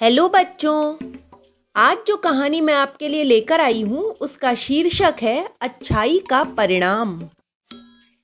Hello 0.00 0.28
बच्चों। 0.28 0.96
आज 1.74 1.98
जो 2.06 2.16
कहानी 2.16 2.60
मैं 2.60 2.74
आपके 2.74 3.08
लिए 3.08 3.24
लेकर 3.24 3.60
आई 3.60 3.82
हूँ, 3.82 4.02
उसका 4.20 4.52
शीर्षक 4.54 5.16
है, 5.22 5.48
अच्छाई 5.60 6.18
का 6.30 6.42
परिणाम। 6.56 7.12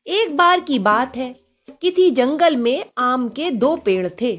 एक 0.07 0.37
बार 0.37 0.61
की 0.61 0.79
बात 0.79 1.17
है, 1.17 1.35
किसी 1.83 2.11
जंगल 2.11 2.57
में 2.57 2.85
आम 2.99 3.29
के 3.29 3.51
दो 3.53 3.75
पेड़ 3.77 4.09
थे। 4.21 4.33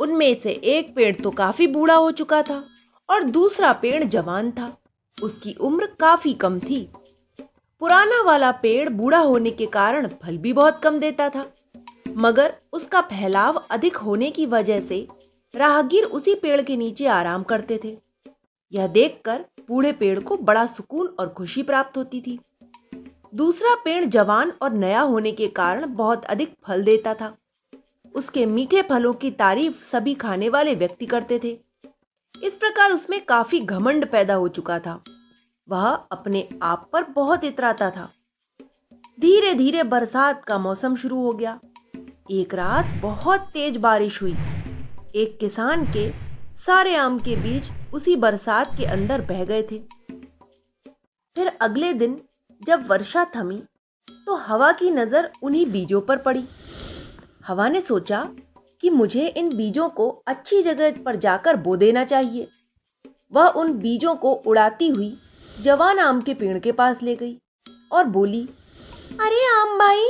उनमें 0.00 0.40
से 0.42 0.52
एक 0.52 0.94
पेड़ 0.94 1.14
तो 1.16 1.30
काफ़ी 1.32 1.66
बूढ़ा 1.66 1.94
हो 1.94 2.10
चुका 2.12 2.40
था 2.42 2.62
और 3.08 3.24
दूसरा 3.24 3.72
पेड़ 3.72 4.02
जवान 4.04 4.50
था। 4.50 4.70
उसकी 5.18 5.54
उम्र 5.60 5.86
काफ़ी 6.00 6.32
कम 6.34 6.58
थी। 6.60 6.80
पुराना 7.38 8.22
वाला 8.22 8.52
पेड़ 8.62 8.88
बूढ़ा 8.90 9.18
होने 9.20 9.50
के 9.50 9.66
कारण 9.68 10.06
फल 10.22 10.38
भी 10.38 10.52
बहुत 10.52 10.80
कम 10.82 10.98
देता 11.00 11.28
था, 11.28 11.46
मगर 12.08 12.54
उसका 12.72 13.00
फैलाव 13.02 13.62
अधिक 13.70 13.96
होने 13.96 14.30
की 14.30 14.46
वजह 14.46 14.80
से 14.82 15.06
राहगीर 15.54 16.04
उसी 16.04 16.34
पेड़ 16.34 16.62
के 16.62 16.76
नीचे 16.76 17.06
आराम 17.06 17.42
करते 17.42 17.80
थे। 17.84 17.98
यह 18.72 18.86
देखकर 18.86 19.44
बूढ़े 19.68 19.92
पेड़ 19.92 20.20
को 20.20 20.36
बड़ा 20.36 20.66
सुकून 20.66 21.06
और 21.06 21.28
खुशी 21.28 21.62
प्राप्त 21.62 21.96
होती 21.96 22.20
थी। 22.20 22.40
दूसरा 23.34 23.74
पेड़ 23.74 24.04
जवान 24.04 24.52
और 24.62 24.72
नया 24.72 25.00
होने 25.00 25.32
के 25.32 25.48
कारण 25.48 25.94
बहुत 25.94 26.24
अधिक 26.24 26.54
फल 26.66 26.84
देता 26.84 27.14
था। 27.14 27.36
उसके 28.14 28.46
मीठे 28.46 28.82
फलों 28.82 29.14
की 29.14 29.30
तारीफ़ 29.30 29.80
सभी 29.80 30.14
खाने 30.14 30.48
वाले 30.48 30.74
व्यक्ति 30.74 31.06
करते 31.06 31.40
थे। 31.44 31.58
इस 32.42 32.56
प्रकार 32.56 32.92
उसमें 32.92 33.24
काफ़ी 33.24 33.60
घमंड 33.60 34.06
पैदा 34.06 34.34
हो 34.34 34.48
चुका 34.48 34.78
था। 34.78 35.04
वह 35.68 35.88
अपने 35.88 36.48
आप 36.62 36.90
पर 36.92 37.04
बहुत 37.04 37.44
इतराता 37.44 37.90
था। 37.90 38.12
धीरे 39.20 39.54
धीरे 39.54 39.82
बरसात 39.82 40.44
का 40.44 40.58
मौसम 40.58 40.96
शुरू 40.96 41.22
हो 41.22 41.32
गया। 41.32 41.60
एक 42.30 42.54
रात 42.54 42.86
बहुत 42.86 43.40
तेज 43.40 43.76
बारिश 43.76 44.22
हुई। 44.22 44.36
एक 45.14 45.36
किसान 45.38 45.84
के 45.86 46.08
सारे 46.66 46.94
आम 46.96 47.18
के 47.18 47.34
बीज 47.36 47.70
उसी 47.94 48.14
बरसात 48.16 48.74
के 48.78 48.84
अंदर 48.84 49.20
बह 49.20 49.44
गए 49.44 49.62
थे। 49.62 49.78
फिर 51.36 51.50
अगले 51.60 51.92
दिन 51.92 52.20
जब 52.62 52.86
वर्षा 52.86 53.24
थमी 53.36 53.60
तो 54.26 54.34
हवा 54.38 54.70
की 54.72 54.90
नज़र 54.90 55.30
उन्हीं 55.42 55.66
बीजों 55.66 56.00
पर 56.00 56.18
पड़ी। 56.18 56.44
हवा 57.46 57.68
ने 57.68 57.80
सोचा 57.80 58.22
कि 58.82 58.90
मुझे 58.90 59.26
इन 59.28 59.54
बीजों 59.56 59.88
को 59.90 60.08
अच्छी 60.26 60.62
जगह 60.62 61.02
पर 61.04 61.16
जाकर 61.18 61.56
बो 61.58 61.76
देना 61.76 62.04
चाहिए। 62.04 62.48
वह 63.32 63.48
उन 63.54 63.72
बीजों 63.78 64.14
को 64.16 64.32
उड़ाती 64.32 64.88
हुई 64.88 65.16
जवान 65.62 65.98
आम 66.00 66.20
के 66.20 66.34
पेड़ 66.34 66.58
के 66.58 66.72
पास 66.72 67.02
ले 67.02 67.16
गई 67.16 67.36
और 67.92 68.04
बोली, 68.08 68.46
अरे 69.20 69.46
आम 69.52 69.78
भाई, 69.78 70.06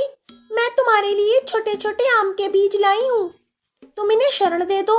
मैं 0.51 0.69
तुम्हारे 0.77 1.15
लिए 1.15 1.41
छोटे 1.47 1.75
छोटे 1.75 2.15
आम 2.17 2.33
के 2.33 2.47
बीज 2.49 2.81
लाई 2.81 3.07
हूँ। 3.07 3.33
तुम 3.97 4.11
इन्हें 4.11 4.29
शरण 4.29 4.65
दे 4.65 4.81
दो। 4.81 4.95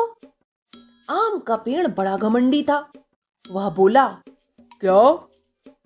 आम 1.08 1.38
का 1.38 1.56
पेड़ 1.56 1.86
बड़ा 1.86 2.16
घमंडी 2.16 2.62
था। 2.62 2.78
वह 3.44 3.68
बोला, 3.70 4.06
क्या? 4.80 5.28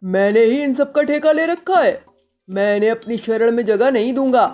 मैंने 0.05 0.44
ही 0.44 0.62
इन 0.62 0.75
सब 0.75 0.92
का 0.92 1.03
ठेका 1.03 1.33
ले 1.33 1.47
रखा 1.47 1.81
है। 1.81 2.05
मैं 2.48 2.77
इन्हें 2.77 2.91
अपनी 2.91 3.16
शरण 3.19 3.50
में 3.50 3.64
जगह 3.64 3.91
नहीं 3.91 4.12
दूँगा। 4.12 4.47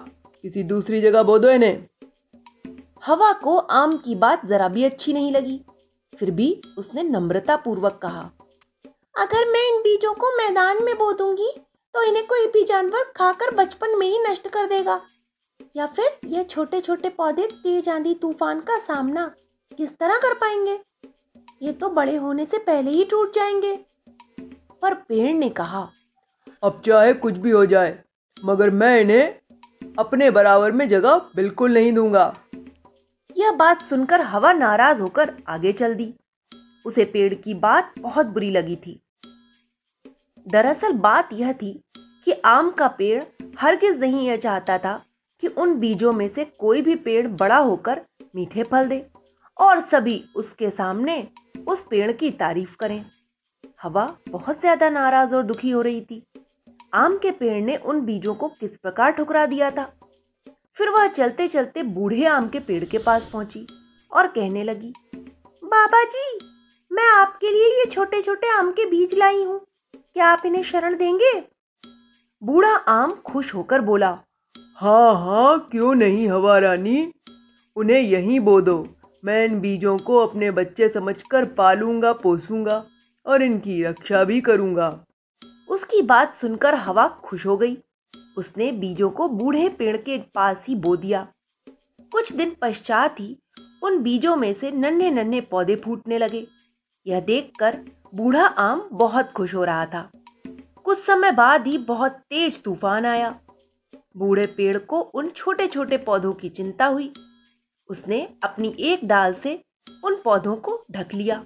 किसी 0.45 0.63
दूसरी 0.63 1.01
जगह 1.01 1.23
बो 1.23 1.39
दो 1.39 1.51
इन्हें। 1.51 1.87
हवा 3.05 3.33
को 3.33 3.57
आम 3.57 3.97
की 3.97 4.15
बात 4.15 4.47
जरा 4.47 4.69
भी 4.69 4.85
अच्छी 4.85 5.13
नहीं 5.13 5.33
लगी। 5.33 5.61
फिर 6.13 6.31
भी 6.31 6.49
उसने 6.79 7.03
नम्रता 7.03 7.57
पूर्वक 7.57 7.99
कहा, 8.03 8.31
अगर 9.17 9.49
मैं 9.49 9.67
इन 9.69 9.81
बीजों 9.81 10.13
को 10.15 10.31
मैदान 10.37 10.83
में 10.85 10.95
बो 10.99 11.13
दूँगी 11.13 11.51
तो 11.95 12.03
इन्हें 12.03 12.27
कोई 12.27 12.47
भी 12.47 12.63
जानवर 12.65 13.05
खाकर 13.17 13.55
बचपन 13.55 13.99
में 13.99 14.07
ही 14.07 14.19
नष्ट 14.19 14.49
कर 14.49 14.67
देगा। 14.67 15.01
या 15.77 15.87
फिर 15.87 16.19
यह 16.25 16.43
छोटे 16.43 16.81
छोटे 16.81 17.09
पौधे 17.09 17.47
तेज 17.47 17.89
आंधी 17.89 18.15
तूफ़ान 18.15 18.61
का 18.61 18.79
सामना 18.79 19.35
किस 19.79 19.97
तरह 19.99 20.19
कर 20.19 20.35
पाएँगे? 20.35 20.79
ये 21.63 21.73
तो 21.73 21.89
बड़े 21.91 22.17
होने 22.17 22.45
से 22.45 22.59
पहले 22.59 22.91
ही 22.91 23.05
टूट 23.05 23.35
जाएँगे। 23.35 23.77
पर 24.83 24.95
पेड़ 24.95 25.35
ने 25.35 25.49
कहा 25.49 25.89
अब 26.63 26.81
चाहे 26.87 27.13
कुछ 27.15 27.39
भी 27.39 27.51
हो 27.51 27.67
जाए 27.67 27.99
मगर 28.45 28.71
मैं 28.71 29.01
इन्हें 29.01 29.95
अपने 29.99 30.31
बराबर 30.31 30.73
में 30.73 30.89
जगह 30.89 31.17
बिल्कुल 31.37 31.75
नहीं 31.75 31.93
दूँगा। 31.93 32.35
यह 33.37 33.51
बात 33.53 33.83
सुनकर 33.83 34.21
हवा 34.21 34.53
नाराज़ 34.53 35.03
होकर 35.03 35.35
आगे 35.49 35.73
चल 35.73 35.95
दी। 35.95 36.15
उसे 36.87 37.05
पेड़ 37.05 37.35
की 37.35 37.55
बात 37.55 37.95
बहुत 37.99 38.27
बुरी 38.27 38.51
लगी 38.51 38.77
थी। 38.77 39.01
दरअसल 40.47 40.93
बात 40.93 41.29
यह 41.33 41.53
थी 41.53 41.73
कि 42.25 42.33
आम 42.45 42.71
का 42.71 42.89
पेड़ 42.89 43.23
हरगिज 43.61 44.01
नहीं 44.01 44.27
यह 44.27 44.37
चाहता 44.37 44.79
था। 44.79 45.03
कि 45.43 45.49
उन 45.49 45.75
बीजों 45.77 46.13
में 46.13 46.29
से 46.29 46.45
कोई 46.59 46.83
भी 46.83 46.95
पेड़ 46.97 47.27
बड़ा 47.29 47.57
होकर 47.59 48.01
मीठे 48.35 48.63
फल 48.63 48.89
दे 48.89 49.05
और 49.59 49.81
सभी 49.83 50.23
उसके 50.37 50.71
सामने 50.71 51.27
उस 51.69 51.83
पेड़ 51.83 52.11
की 52.13 52.31
तारीफ़ 52.31 52.77
करें। 52.77 53.05
हवा 53.83 54.05
बहुत 54.29 54.61
ज़्यादा 54.61 54.91
नाराज़ 54.91 55.35
और 55.35 55.43
दुखी 55.43 55.71
हो 55.71 55.83
रही 55.83 56.01
थी। 56.01 56.23
आम 56.95 57.17
के 57.19 57.31
पेड़ 57.31 57.63
ने 57.65 57.77
उन 57.77 58.01
बीजों 58.01 58.35
को 58.35 58.49
किस 58.51 58.77
प्रकार 58.77 59.13
ठुकरा 59.13 59.45
दिया 59.47 59.71
था? 59.71 59.85
फिर 60.77 60.89
वह 60.89 61.07
चलते 61.09 61.49
चलते 61.49 61.83
बूढ़े 61.83 62.25
आम 62.27 62.49
के 62.49 62.61
पेड़ 62.61 62.85
के 62.85 62.99
पास 62.99 63.31
पहुँची 63.33 63.67
और 64.13 64.27
कहने 64.29 64.63
लगी 64.65 64.93
बाबा 65.63 66.03
जी 66.05 66.39
मैं 66.91 67.09
आपके 67.11 67.51
लिए 67.51 67.69
ये 67.79 67.85
छोटे 67.91 68.21
छोटे 68.23 68.49
आम 68.49 68.71
के 68.73 68.85
बीज 68.85 69.15
लाई 69.15 69.43
हूँ। 69.45 69.59
क्या 69.95 70.27
आप 70.27 70.43
इन्हें 70.47 70.63
शरण 70.63 70.97
देंगे? 70.97 71.33
बूढ़ा 72.43 72.71
आम 72.71 73.15
खुश 73.27 73.55
होकर 73.55 73.81
बोला 73.81 74.11
हाँ 74.79 75.15
हाँ 75.15 75.69
क्यों 75.71 75.95
नहीं, 75.95 76.29
हवा 76.29 76.59
रानी? 76.59 77.13
उन्हें 77.77 78.01
यहीं 78.01 78.41
बो 78.41 78.61
दो। 78.61 78.89
मैं 79.25 79.45
इन 79.45 79.61
बीजों 79.61 79.99
को 79.99 80.17
अपने 80.17 80.51
बच्चे 80.51 80.89
समझकर 80.89 81.45
पालूँगा, 81.45 82.13
पोसूँगा 82.13 82.85
और 83.27 83.43
इनकी 83.43 83.85
रक्षा 83.85 84.25
भी 84.25 84.41
करूँगा। 84.41 85.05
उसकी 85.69 86.03
बात 86.03 86.35
सुनकर 86.35 86.75
हवा 86.75 87.09
खुश 87.09 87.47
हो 87.47 87.57
गई। 87.57 87.79
उसने 88.39 88.73
बीजों 88.73 89.11
को 89.11 89.29
बूढ़े 89.29 89.69
पेड़ 89.69 89.97
के 89.97 90.19
पास 90.19 90.65
ही 90.69 90.75
बो 90.75 90.97
दिया। 90.97 91.27
कुछ 92.13 92.33
दिन 92.33 92.57
पश्चात 92.63 93.21
ही 93.21 93.39
उन 93.83 93.99
बीजों 93.99 94.37
में 94.37 94.55
से 94.55 94.71
नन्हे 94.71 95.11
नन्हे 95.11 95.41
पौधे 95.41 95.77
फूटने 95.77 96.19
लगे। 96.19 96.47
यह 97.07 97.21
देखकर 97.21 97.79
बूढ़ा 98.15 98.47
आम 98.47 98.89
बहुत 98.93 99.33
खुश 99.33 99.55
हो 99.55 99.65
रहा 99.65 99.87
था। 99.87 100.11
कुछ 100.85 100.99
समय 100.99 101.33
बाद 101.33 101.67
ही 101.67 101.79
बहुत 101.79 102.13
तेज 102.13 102.63
तूफ़ान 102.63 103.07
आया। 103.07 103.41
बूढ़े 104.17 104.47
पेड़ 104.47 104.77
को 104.81 105.01
उन 105.01 105.29
छोटे 105.29 105.67
छोटे 105.67 105.97
पौधों 105.99 106.33
की 106.33 106.49
चिंता 106.49 106.87
हुई। 106.87 107.13
उसने 107.91 108.21
अपनी 108.45 108.75
एक 108.81 109.05
डाल 109.05 109.35
से 109.35 109.55
उन 110.05 110.21
पौधों 110.25 110.55
को 110.57 110.85
ढक 110.93 111.15
लिया। 111.15 111.43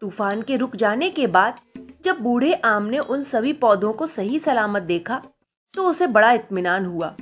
तूफ़ान 0.00 0.42
के 0.42 0.56
रुक 0.56 0.76
जाने 0.76 1.10
के 1.10 1.26
बाद 1.28 1.60
जब 2.04 2.20
बूढ़े 2.20 2.52
आम 2.54 2.84
ने 2.84 2.98
उन 2.98 3.24
सभी 3.24 3.52
पौधों 3.52 3.92
को 3.92 4.06
सही 4.06 4.38
सलामत 4.38 4.82
देखा 4.82 5.22
तो 5.74 5.88
उसे 5.90 6.06
बड़ा 6.06 6.32
इत्मीनान 6.32 6.86
हुआ। 6.86 7.14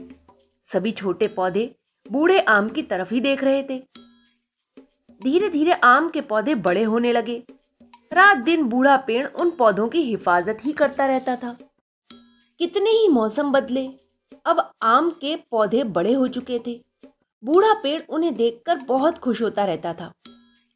सभी 0.70 0.92
छोटे 0.92 1.28
पौधे 1.28 1.70
बूढ़े 2.06 2.40
आम 2.40 2.68
की 2.68 2.82
तरफ़ 2.82 3.14
ही 3.14 3.20
देख 3.20 3.44
रहे 3.44 3.62
थे। 3.62 3.78
धीरे 5.20 5.48
धीरे 5.48 5.72
आम 5.84 6.08
के 6.10 6.20
पौधे 6.22 6.54
बड़े 6.56 6.82
होने 6.84 7.12
लगे। 7.12 7.42
रात 8.12 8.38
दिन 8.38 8.62
बूढ़ा 8.62 8.96
पेड़ 8.96 9.26
उन 9.26 9.50
पौधों 9.50 9.88
की 9.88 10.02
हिफाजत 10.02 10.58
ही 10.62 10.72
करता 10.72 11.06
रहता 11.06 11.36
था। 11.36 11.56
कितने 12.60 12.90
ही 12.90 13.08
मौसम 13.08 13.52
बदले 13.52 13.88
अब 14.46 14.70
आम 14.84 15.10
के 15.12 15.34
पौधे 15.50 15.82
बड़े 15.84 16.12
हो 16.12 16.26
चुके 16.28 16.58
थे। 16.66 16.80
बूढ़ा 17.42 17.72
पेड़ 17.74 18.00
उन्हें 18.08 18.34
देखकर 18.36 18.78
बहुत 18.78 19.18
खुश 19.18 19.42
होता 19.42 19.64
रहता 19.64 19.92
था। 19.94 20.12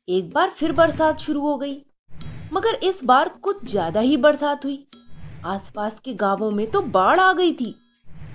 एक 0.08 0.32
बार 0.32 0.50
फिर 0.50 0.72
बरसात 0.72 1.18
शुरू 1.18 1.40
हो 1.40 1.56
गई, 1.56 1.76
मगर 2.52 2.74
इस 2.82 3.04
बार 3.04 3.28
कुछ 3.42 3.64
ज़्यादा 3.64 4.00
ही 4.00 4.16
बरसात 4.16 4.64
हुई। 4.64 4.86
आसपास 5.44 6.00
के 6.04 6.14
गाँवों 6.14 6.50
में 6.50 6.66
तो 6.70 6.80
बाढ़ 6.82 7.20
आ 7.20 7.32
गई 7.32 7.52
थी, 7.52 7.74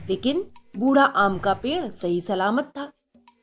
लेकिन 0.10 0.46
बूढ़ा 0.78 1.04
आम 1.04 1.38
का 1.40 1.54
पेड़ 1.54 1.86
सही 1.86 2.22
सलामत 2.22 2.72
था, 2.78 2.92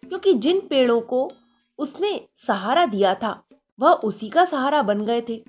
क्योंकि 0.02 0.32
जिन 0.34 0.60
पेड़ों 0.60 1.00
को 1.02 1.31
उसने 1.78 2.20
सहारा 2.47 2.86
दिया 2.86 3.14
था, 3.14 3.42
वह 3.78 3.92
उसी 4.04 4.28
का 4.28 4.44
सहारा 4.44 4.82
बन 4.82 5.05
गए 5.05 5.20
थे। 5.28 5.43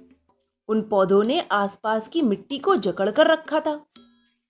उन 0.69 0.81
पौधों 0.81 1.23
ने 1.23 1.39
आसपास 1.51 2.07
की 2.07 2.21
मिट्टी 2.21 2.57
को 2.59 2.75
जकड़ 2.77 3.09
कर 3.12 3.27
रखा 3.27 3.59
था। 3.59 3.73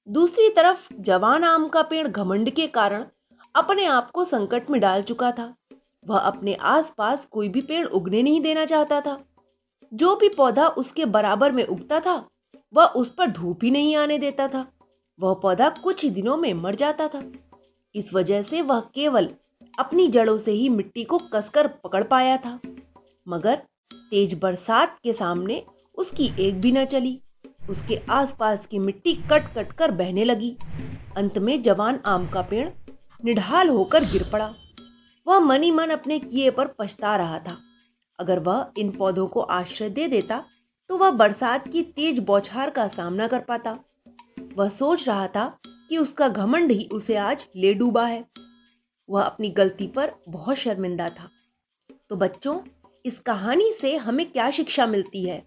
दूसरी 0.08 0.50
तरफ़ 0.50 0.94
जवान 1.00 1.44
आम 1.44 1.68
का 1.68 1.82
पेड़ 1.82 2.08
घमंड 2.08 2.50
के 2.50 2.68
कारण 2.68 3.06
अपने 3.56 3.86
आप 3.86 4.12
को 4.12 4.24
संकट 4.24 4.70
में 4.70 4.82
डाल 4.82 5.02
चुका 5.02 5.32
था। 5.32 5.56
वह 6.08 6.18
अपने 6.18 6.54
आसपास 6.54 7.26
कोई 7.26 7.50
भी 7.50 7.62
पेड़ 7.62 7.88
उगने 7.88 8.24
नहीं 8.24 8.42
देना 8.42 8.66
चाहता 8.66 9.02
था। 9.02 9.24
जो 9.94 10.16
भी 10.16 10.30
पौधा 10.30 10.68
उसके 10.68 11.06
बराबर 11.06 11.52
में 11.52 11.68
उगता 11.68 12.00
था, 12.00 12.30
वह 12.74 12.86
उस 12.86 13.10
पर 13.10 13.28
धूप 13.28 13.60
ही 13.64 13.72
नहीं 13.72 13.96
आने 13.96 14.18
देता 14.18 14.48
था। 14.48 14.68
वह 15.20 15.34
पौधा 15.34 15.70
कुछ 15.70 16.04
ही 16.04 16.10
दिनों 16.10 16.38
में 16.38 16.54
मर 16.54 16.76
जाता 16.76 17.08
था। 17.08 17.24
इस 17.96 18.14
वजह 18.14 18.44
से 18.44 18.62
वह 18.62 18.80
केवल 18.80 19.30
अपनी 19.80 20.08
जड़ों 20.08 20.38
से 20.38 20.52
ही 20.52 20.70
मिट्टी 20.70 21.04
को 21.04 21.18
कसकर 21.18 21.68
पकड़ 21.68 22.04
पाया 22.04 22.38
था। 22.38 22.60
मगर 23.28 23.56
तेज 23.94 24.40
बरसात 24.40 24.98
के 25.04 25.14
सामने 25.14 25.66
उसकी 25.98 26.32
एक 26.40 26.62
भी 26.62 26.72
न 26.72 26.86
चली। 26.86 27.22
उसके 27.70 28.00
आसपास 28.10 28.66
की 28.68 28.80
मिट्टी 28.80 29.14
कट 29.32 29.54
कट 29.56 29.72
कर 29.72 29.92
बहने 29.92 30.24
लगी। 30.24 30.56
अंत 31.18 31.38
में 31.38 31.62
जवान 31.62 32.00
आम 32.06 32.28
का 32.28 32.42
पेड़ 32.42 32.68
निढाल 33.24 33.70
होकर 33.70 34.04
गिर 34.04 34.24
पड़ा। 34.32 34.54
वह 35.28 35.40
मनी 35.40 35.72
मन 35.72 35.90
अपने 35.90 36.20
किए 36.20 36.50
पर 36.52 36.68
पछता 36.80 37.16
रहा 37.18 37.40
था। 37.40 37.58
अगर 38.20 38.40
वह 38.40 38.72
इन 38.78 38.92
पौधों 38.92 39.28
को 39.28 39.42
आश्रय 39.42 39.90
दे 39.90 40.08
देता 40.08 40.44
तो 40.90 40.98
वह 40.98 41.12
बरसात 41.12 41.68
की 41.68 41.82
तेज 41.84 42.20
बौछार 42.20 42.70
का 42.70 42.88
सामना 42.88 43.28
कर 43.28 43.40
पाता। 43.40 43.78
वह 44.58 44.70
सोच 44.70 45.08
रहा 45.08 45.28
था 45.28 45.46
कि 45.90 45.98
उसका 45.98 46.28
घमंड 46.30 46.72
ही 46.72 46.88
उसे 46.92 47.16
आज 47.18 47.46
ले 47.56 47.74
डूबा 47.74 48.06
है। 48.06 48.24
वह 49.10 49.24
अपनी 49.24 49.50
गलती 49.50 49.88
पर 49.88 50.12
बहुत 50.30 50.58
शर्मिंदा 50.58 51.10
था। 51.10 51.30
तो 52.10 52.16
बच्चों, 52.16 52.60
इस 53.06 53.20
कहानी 53.20 53.72
से 53.82 53.96
हमें 53.96 54.26
क्या 54.32 54.50
शिक्षा 54.52 54.86
मिलती 54.86 55.24
है? 55.24 55.42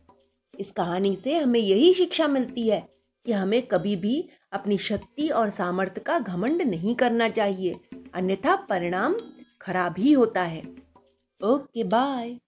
इस 0.60 0.70
कहानी 0.70 1.16
से 1.24 1.38
हमें 1.38 1.60
यही 1.60 1.94
शिक्षा 1.94 2.28
मिलती 2.28 2.68
है 2.68 2.88
कि 3.26 3.32
हमें 3.32 3.62
कभी 3.62 3.96
भी 3.96 4.28
अपनी 4.52 4.78
शक्ति 4.78 5.28
और 5.28 5.50
सामर्थ्य 5.50 6.00
का 6.00 6.18
घमंड 6.18 6.62
नहीं 6.62 6.94
करना 6.94 7.28
चाहिए। 7.28 7.80
अन्यथा 8.14 8.56
परिणाम 8.56 9.16
खराब 9.62 9.94
ही 9.98 10.12
होता 10.12 10.42
है। 10.42 10.62
Okay, 11.44 11.84
bye. 11.84 12.38